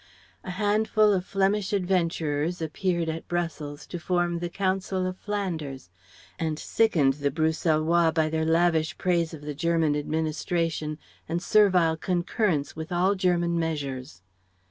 [0.43, 5.91] A handful of Flemish adventurers appeared at Brussels to form the Council of Flanders,
[6.39, 10.97] and sickened the Bruxellois by their lavish praise of the German administration
[11.29, 14.23] and servile concurrence with all German measures.